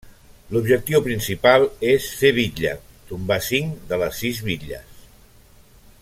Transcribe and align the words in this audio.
L'objectiu 0.55 1.01
principal 1.07 1.65
és 1.91 2.07
fer 2.21 2.31
Bitlla, 2.39 2.73
tombar 3.11 3.39
cinc 3.51 3.87
de 3.91 4.03
les 4.05 4.19
sis 4.23 4.41
bitlles. 4.51 5.07